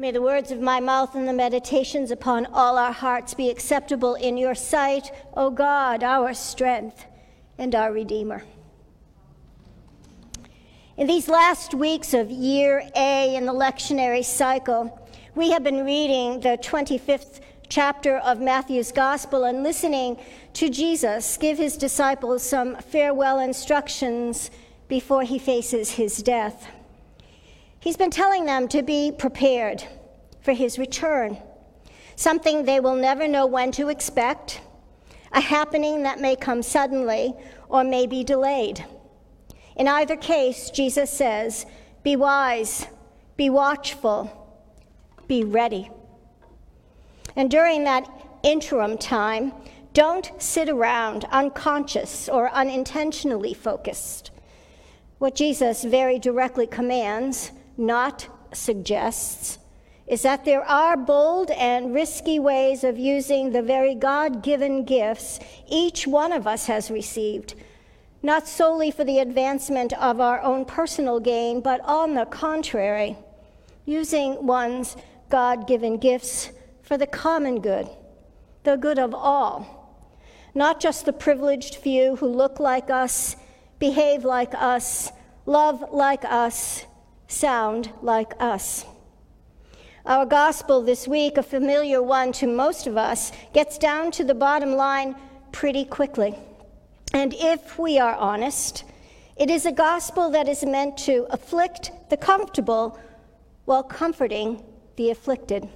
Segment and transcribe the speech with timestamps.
[0.00, 4.14] May the words of my mouth and the meditations upon all our hearts be acceptable
[4.14, 7.04] in your sight, O God, our strength
[7.58, 8.42] and our Redeemer.
[10.96, 16.40] In these last weeks of year A in the lectionary cycle, we have been reading
[16.40, 20.16] the 25th chapter of Matthew's Gospel and listening
[20.54, 24.50] to Jesus give his disciples some farewell instructions
[24.88, 26.68] before he faces his death.
[27.80, 29.82] He's been telling them to be prepared
[30.42, 31.38] for his return,
[32.14, 34.60] something they will never know when to expect,
[35.32, 37.32] a happening that may come suddenly
[37.70, 38.84] or may be delayed.
[39.76, 41.64] In either case, Jesus says,
[42.02, 42.86] Be wise,
[43.38, 44.30] be watchful,
[45.26, 45.90] be ready.
[47.34, 48.06] And during that
[48.42, 49.52] interim time,
[49.94, 54.30] don't sit around unconscious or unintentionally focused.
[55.18, 59.58] What Jesus very directly commands not suggests,
[60.06, 65.40] is that there are bold and risky ways of using the very God given gifts
[65.68, 67.54] each one of us has received,
[68.22, 73.16] not solely for the advancement of our own personal gain, but on the contrary,
[73.86, 74.96] using one's
[75.30, 76.50] God given gifts
[76.82, 77.88] for the common good,
[78.64, 79.96] the good of all,
[80.54, 83.36] not just the privileged few who look like us,
[83.78, 85.12] behave like us,
[85.46, 86.84] love like us,
[87.30, 88.84] sound like us.
[90.04, 94.34] Our gospel this week, a familiar one to most of us, gets down to the
[94.34, 95.14] bottom line
[95.52, 96.34] pretty quickly.
[97.12, 98.84] And if we are honest,
[99.36, 102.98] it is a gospel that is meant to afflict the comfortable
[103.64, 104.64] while comforting
[104.96, 105.68] the afflicted.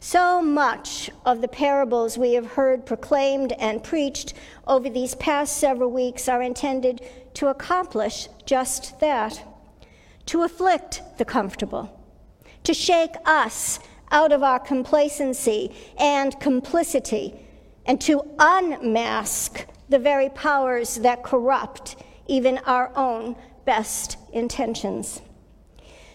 [0.00, 4.34] So much of the parables we have heard proclaimed and preached
[4.66, 7.00] over these past several weeks are intended
[7.34, 9.42] to accomplish just that
[10.26, 12.00] to afflict the comfortable,
[12.64, 13.78] to shake us
[14.10, 17.34] out of our complacency and complicity,
[17.86, 25.20] and to unmask the very powers that corrupt even our own best intentions.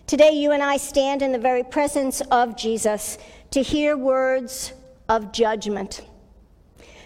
[0.08, 3.18] Today, you and I stand in the very presence of Jesus
[3.52, 4.74] to hear words
[5.08, 6.02] of judgment.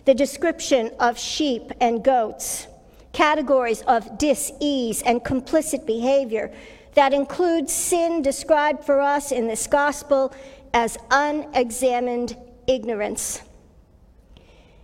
[0.05, 2.67] The description of sheep and goats,
[3.13, 6.51] categories of dis ease and complicit behavior
[6.95, 10.33] that includes sin described for us in this gospel
[10.73, 12.35] as unexamined
[12.67, 13.41] ignorance.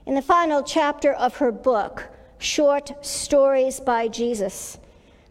[0.05, 4.77] In the final chapter of her book, Short Stories by Jesus,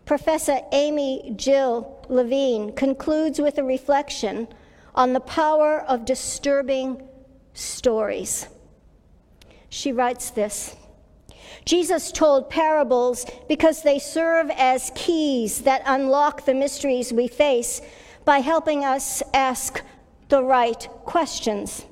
[0.04, 4.48] Professor Amy Jill Levine concludes with a reflection
[4.94, 7.06] on the power of disturbing
[7.52, 8.48] stories.
[9.68, 10.76] She writes this
[11.64, 17.80] Jesus told parables because they serve as keys that unlock the mysteries we face
[18.24, 19.82] by helping us ask
[20.28, 21.84] the right questions.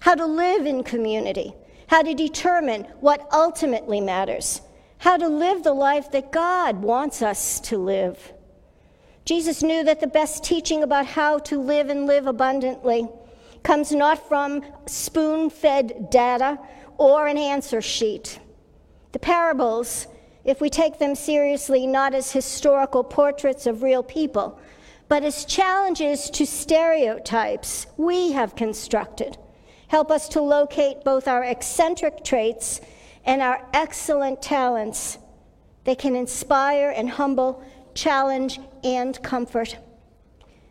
[0.00, 1.54] How to live in community,
[1.86, 4.60] how to determine what ultimately matters,
[4.98, 8.32] how to live the life that God wants us to live.
[9.24, 13.08] Jesus knew that the best teaching about how to live and live abundantly
[13.62, 16.58] comes not from spoon fed data
[16.98, 18.40] or an answer sheet
[19.12, 20.06] the parables,
[20.44, 24.58] if we take them seriously, not as historical portraits of real people,
[25.08, 29.36] but as challenges to stereotypes we have constructed,
[29.88, 32.80] help us to locate both our eccentric traits
[33.24, 35.18] and our excellent talents.
[35.84, 37.62] They can inspire and humble,
[37.94, 39.76] challenge and comfort.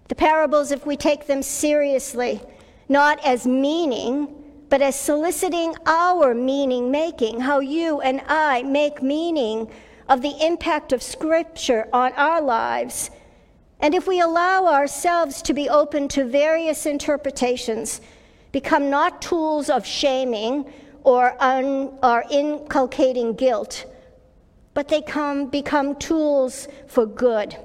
[0.08, 2.42] The parables, if we take them seriously,
[2.90, 4.41] not as meaning,
[4.72, 9.70] but as soliciting our meaning making, how you and I make meaning
[10.08, 13.12] of the impact of Scripture on our lives.
[13.82, 18.00] And if we allow ourselves to be open to various interpretations,
[18.54, 20.72] become not tools of shaming
[21.04, 23.86] or, un, or inculcating guilt,
[24.74, 27.58] but they come, become tools for good,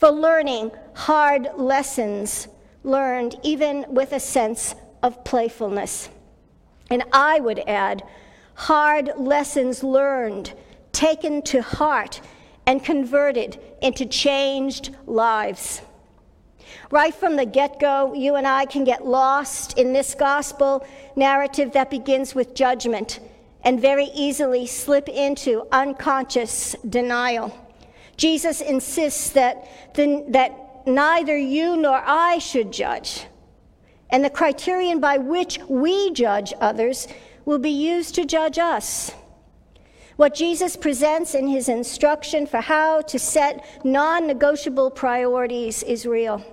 [0.00, 2.48] for learning hard lessons
[2.84, 6.08] learned even with a sense of playfulness.
[6.90, 8.02] And I would add,
[8.54, 10.52] hard lessons learned,
[10.92, 12.20] taken to heart,
[12.66, 15.82] and converted into changed lives.
[16.90, 20.86] Right from the get go, you and I can get lost in this gospel
[21.16, 23.20] narrative that begins with judgment
[23.64, 27.56] and very easily slip into unconscious denial.
[28.16, 33.24] Jesus insists that, the, that neither you nor I should judge,
[34.12, 37.08] and the criterion by which we judge others
[37.44, 39.10] will be used to judge us.
[40.16, 46.44] What Jesus presents in his instruction for how to set non negotiable priorities is real.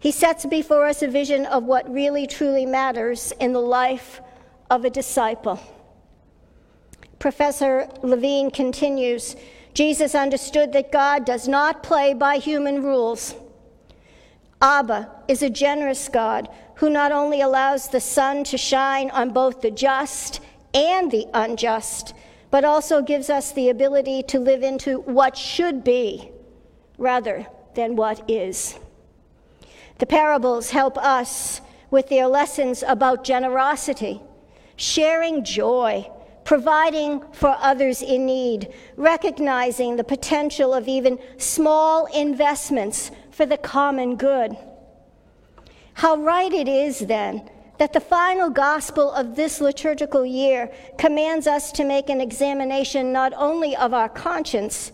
[0.00, 4.20] He sets before us a vision of what really truly matters in the life
[4.70, 5.60] of a disciple.
[7.20, 9.36] Professor Levine continues
[9.74, 13.34] Jesus understood that God does not play by human rules.
[14.62, 19.60] Abba is a generous God who not only allows the sun to shine on both
[19.60, 20.40] the just
[20.72, 22.14] and the unjust,
[22.50, 26.30] but also gives us the ability to live into what should be
[26.96, 28.78] rather than what is.
[29.98, 31.60] The parables help us
[31.90, 34.20] with their lessons about generosity,
[34.76, 36.08] sharing joy,
[36.44, 44.16] providing for others in need, recognizing the potential of even small investments for the common
[44.16, 44.56] good.
[45.94, 51.72] How right it is, then, that the final gospel of this liturgical year commands us
[51.72, 54.92] to make an examination not only of our conscience,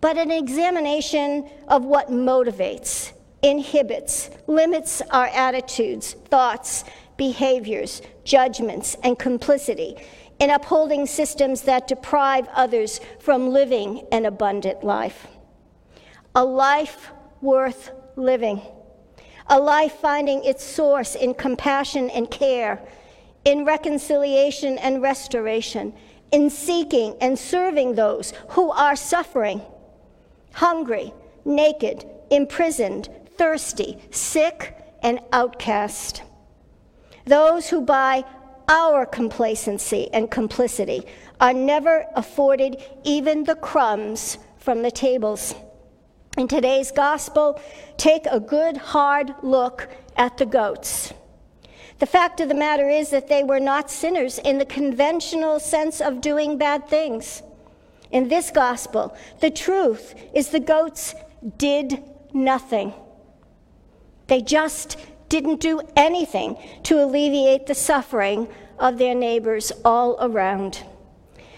[0.00, 6.84] but an examination of what motivates, inhibits, limits our attitudes, thoughts,
[7.16, 9.96] behaviors, judgments, and complicity
[10.38, 15.26] in upholding systems that deprive others from living an abundant life.
[16.34, 17.10] A life
[17.40, 18.60] worth living.
[19.46, 22.80] A life finding its source in compassion and care,
[23.44, 25.94] in reconciliation and restoration,
[26.32, 29.62] in seeking and serving those who are suffering,
[30.52, 31.12] hungry,
[31.44, 36.22] naked, imprisoned, thirsty, sick, and outcast.
[37.24, 38.24] Those who, by
[38.68, 41.02] our complacency and complicity,
[41.40, 45.54] are never afforded even the crumbs from the tables.
[46.36, 47.60] In today's gospel,
[47.96, 51.12] take a good hard look at the goats.
[51.98, 56.00] The fact of the matter is that they were not sinners in the conventional sense
[56.00, 57.42] of doing bad things.
[58.12, 61.14] In this gospel, the truth is the goats
[61.56, 62.02] did
[62.32, 62.94] nothing.
[64.28, 64.96] They just
[65.28, 68.48] didn't do anything to alleviate the suffering
[68.78, 70.84] of their neighbors all around.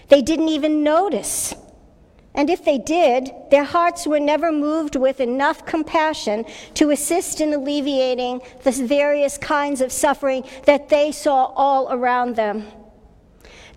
[0.09, 1.53] They didn't even notice
[2.33, 6.45] and if they did, their hearts were never moved with enough compassion
[6.75, 12.67] to assist in alleviating the various kinds of suffering that they saw all around them.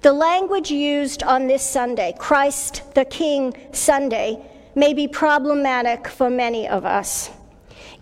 [0.02, 4.38] The language used on this Sunday, Christ the King Sunday,
[4.76, 7.30] may be problematic for many of us.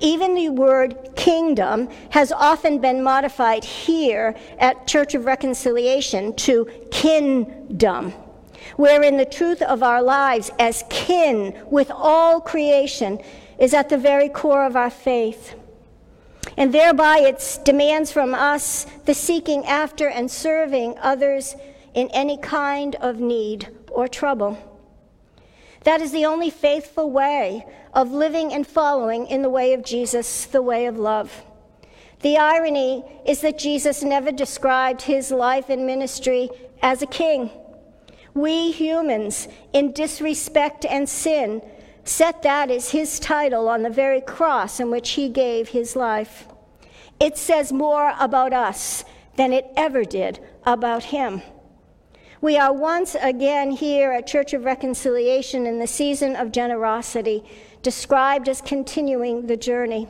[0.00, 8.12] Even the word kingdom has often been modified here at Church of Reconciliation to kin-dom
[8.76, 13.20] wherein the truth of our lives as kin with all creation
[13.58, 15.54] is at the very core of our faith.
[16.56, 21.54] And thereby it demands from us the seeking after and serving others
[21.94, 24.58] in any kind of need or trouble.
[25.84, 30.46] That is the only faithful way of living and following in the way of Jesus,
[30.46, 31.44] the way of love.
[32.20, 36.50] The irony is that Jesus never described his life and ministry
[36.80, 37.50] as a king.
[38.34, 41.62] We humans, in disrespect and sin,
[42.04, 46.46] set that as his title on the very cross in which he gave his life.
[47.20, 49.04] It says more about us
[49.36, 51.42] than it ever did about him.
[52.40, 57.44] We are once again here at Church of Reconciliation in the season of generosity,
[57.82, 60.08] described as continuing the journey,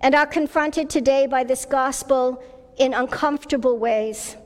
[0.00, 2.42] and are confronted today by this gospel
[2.78, 4.36] in uncomfortable ways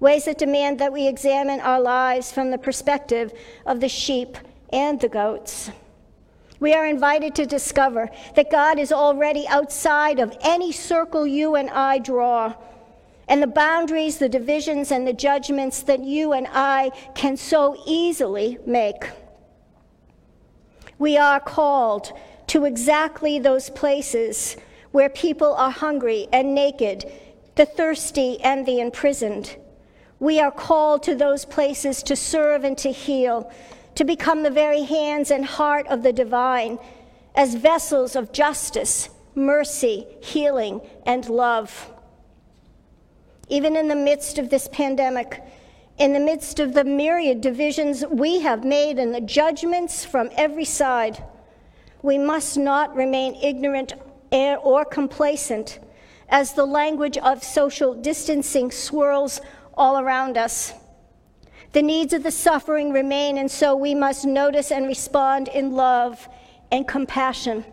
[0.00, 3.32] ways that demand that we examine our lives from the perspective
[3.66, 4.36] of the sheep
[4.72, 5.70] and the goats.
[6.58, 11.70] We are invited to discover that God is already outside of any circle you and
[11.70, 12.54] I draw,
[13.28, 18.58] and the boundaries, the divisions, and the judgments that you and I can so easily
[18.66, 19.04] make.
[20.98, 22.12] We are called
[22.48, 24.56] to exactly those places
[24.90, 27.10] where people are hungry and naked,
[27.54, 29.56] the thirsty and the imprisoned
[30.20, 33.50] we are called to those places to serve and to heal,
[33.94, 36.78] to become the very hands and heart of the divine
[37.34, 41.90] as vessels of justice, mercy, healing, and love.
[43.48, 45.42] Even in the midst of this pandemic,
[45.98, 50.64] in the midst of the myriad divisions we have made and the judgments from every
[50.64, 51.24] side,
[52.02, 53.94] we must not remain ignorant
[54.32, 55.78] or complacent
[56.28, 59.40] as the language of social distancing swirls
[59.74, 60.72] all around us.
[61.72, 66.28] The needs of the suffering remain, and so we must notice and respond in love
[66.72, 67.64] and compassion.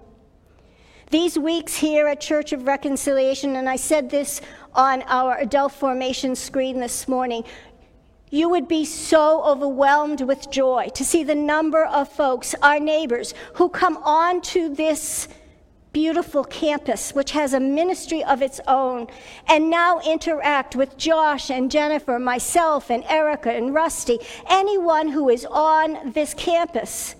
[1.10, 4.42] These weeks here at Church of Reconciliation, and I said this
[4.74, 7.44] on our adult formation screen this morning,
[8.30, 13.34] you would be so overwhelmed with joy to see the number of folks, our neighbors,
[13.54, 15.30] who come on to this
[15.98, 19.08] beautiful campus, which has a ministry of its own,
[19.48, 25.44] and now interact with Josh and Jennifer, myself and Erica and Rusty, anyone who is
[25.50, 27.16] on this campus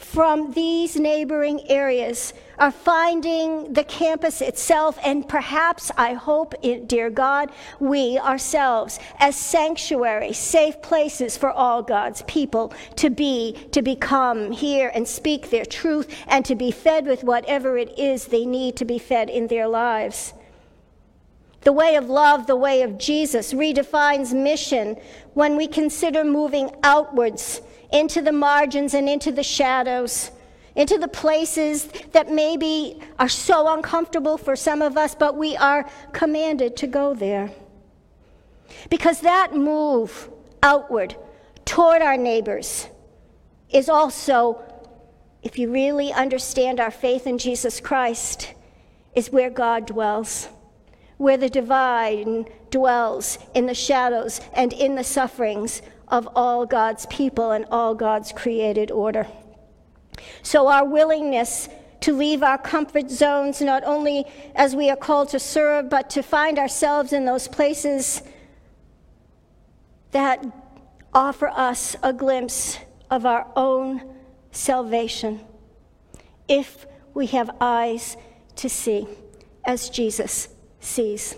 [0.00, 6.54] from these neighboring areas are finding the campus itself, and perhaps, I hope,
[6.86, 13.82] dear God, we ourselves as sanctuary, safe places for all God's people to be, to
[13.82, 18.46] become here and speak their truth, and to be fed with whatever it is they
[18.46, 20.32] need to be fed in their lives.
[21.60, 24.96] The way of love, the way of Jesus, redefines mission
[25.34, 27.60] when we consider moving outwards
[27.92, 30.30] into the margins and into the shadows,
[30.76, 35.88] into the places that maybe are so uncomfortable for some of us, but we are
[36.12, 37.50] commanded to go there.
[38.88, 40.30] Because that move
[40.62, 41.16] outward
[41.64, 42.86] toward our neighbors
[43.70, 44.62] is also,
[45.42, 48.54] if you really understand our faith in Jesus Christ,
[49.14, 50.48] is where God dwells
[51.20, 57.52] where the divine dwells in the shadows and in the sufferings of all God's people
[57.52, 59.26] and all God's created order.
[60.42, 61.68] So, our willingness
[62.00, 64.24] to leave our comfort zones, not only
[64.54, 68.22] as we are called to serve, but to find ourselves in those places
[70.12, 70.44] that
[71.12, 72.78] offer us a glimpse
[73.10, 74.02] of our own
[74.50, 75.40] salvation,
[76.48, 78.16] if we have eyes
[78.56, 79.06] to see,
[79.64, 80.48] as Jesus
[80.80, 81.36] sees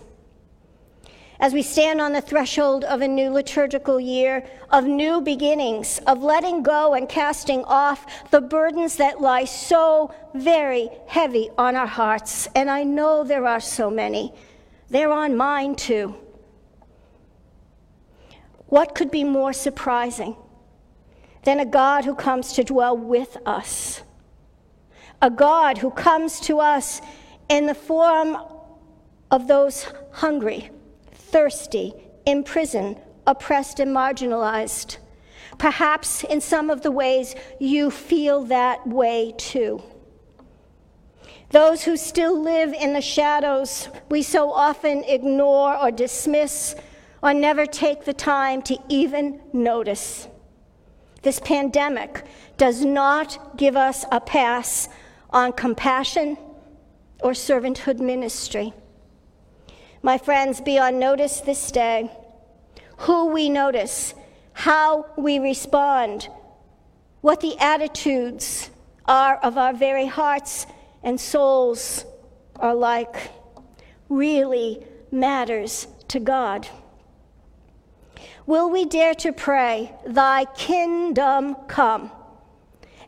[1.42, 6.22] as we stand on the threshold of a new liturgical year, of new beginnings, of
[6.22, 12.46] letting go and casting off the burdens that lie so very heavy on our hearts.
[12.54, 14.32] And I know there are so many.
[14.88, 16.14] They're on mine too.
[18.66, 20.36] What could be more surprising
[21.42, 24.02] than a God who comes to dwell with us?
[25.20, 27.00] A God who comes to us
[27.48, 28.36] in the form
[29.28, 30.70] of those hungry
[31.32, 31.94] thirsty,
[32.26, 34.98] imprisoned, oppressed, and marginalized.
[35.58, 39.82] Perhaps in some of the ways you feel that way too.
[41.50, 46.74] Those who still live in the shadows we so often ignore or dismiss
[47.22, 50.28] or never take the time to even notice.
[51.22, 52.24] This pandemic
[52.56, 54.88] does not give us a pass
[55.30, 56.36] on compassion
[57.22, 58.72] or servanthood ministry.
[60.04, 62.10] My friends, be on notice this day.
[62.98, 64.14] Who we notice,
[64.52, 66.28] how we respond,
[67.20, 68.68] what the attitudes
[69.06, 70.66] are of our very hearts
[71.04, 72.04] and souls
[72.56, 73.30] are like
[74.08, 76.66] really matters to God.
[78.44, 82.10] Will we dare to pray, Thy kingdom come,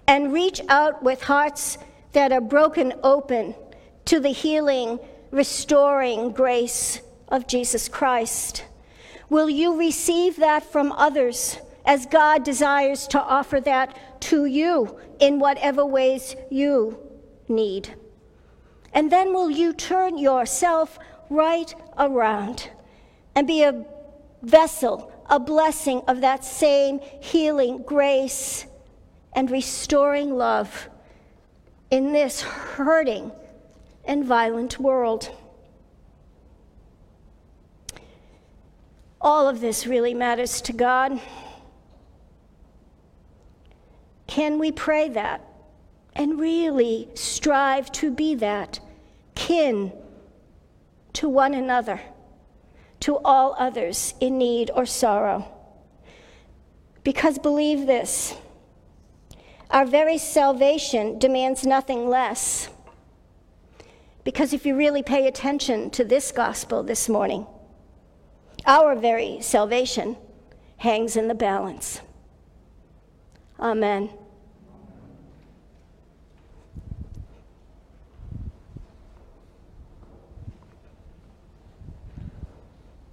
[0.07, 1.77] and reach out with hearts
[2.13, 3.57] that are broken open
[4.05, 5.01] to the healing
[5.35, 8.65] restoring grace of Jesus Christ.
[9.29, 15.41] Will you receive that from others as God desires to offer that to you in
[15.41, 16.99] whatever ways you
[17.49, 17.97] need?
[18.93, 22.71] And then will you turn yourself right around
[23.35, 23.85] and be a
[24.43, 28.67] vessel, a blessing of that same healing grace
[29.33, 30.89] and restoring love
[31.91, 33.33] in this hurting
[34.07, 35.31] and violent world.
[39.21, 41.21] All of this really matters to God.
[44.27, 45.41] Can we pray that
[46.15, 48.81] and really strive to be that
[49.35, 49.93] kin
[51.15, 52.01] to one another,
[53.01, 55.51] to all others in need or sorrow?
[57.03, 58.35] Because believe this
[59.71, 62.69] our very salvation demands nothing less
[64.25, 67.47] because if you really pay attention to this gospel this morning,
[68.67, 70.17] our very salvation
[70.79, 72.01] hangs in the balance.
[73.61, 74.11] Amen.